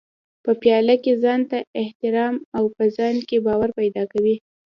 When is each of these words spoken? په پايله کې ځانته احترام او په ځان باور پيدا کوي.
په 0.43 0.51
پايله 0.61 0.95
کې 1.03 1.13
ځانته 1.23 1.57
احترام 1.81 2.35
او 2.57 2.63
په 2.75 2.83
ځان 2.95 3.15
باور 3.45 3.69
پيدا 3.79 4.03
کوي. 4.11 4.35